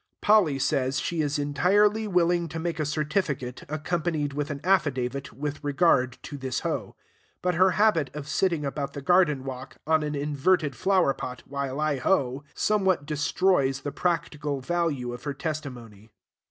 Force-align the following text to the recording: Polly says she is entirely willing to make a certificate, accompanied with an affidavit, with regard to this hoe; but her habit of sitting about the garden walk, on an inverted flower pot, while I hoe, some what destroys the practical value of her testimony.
Polly 0.19 0.57
says 0.57 0.99
she 0.99 1.21
is 1.21 1.37
entirely 1.37 2.07
willing 2.07 2.47
to 2.47 2.57
make 2.57 2.79
a 2.79 2.87
certificate, 2.87 3.61
accompanied 3.69 4.33
with 4.33 4.49
an 4.49 4.59
affidavit, 4.63 5.31
with 5.31 5.63
regard 5.63 6.17
to 6.23 6.39
this 6.39 6.61
hoe; 6.61 6.95
but 7.43 7.53
her 7.53 7.73
habit 7.77 8.09
of 8.15 8.27
sitting 8.27 8.65
about 8.65 8.93
the 8.93 9.01
garden 9.03 9.43
walk, 9.43 9.77
on 9.85 10.01
an 10.01 10.15
inverted 10.15 10.75
flower 10.75 11.13
pot, 11.13 11.43
while 11.45 11.79
I 11.79 11.97
hoe, 11.99 12.43
some 12.55 12.83
what 12.83 13.05
destroys 13.05 13.81
the 13.81 13.91
practical 13.91 14.59
value 14.59 15.13
of 15.13 15.21
her 15.25 15.35
testimony. 15.35 16.09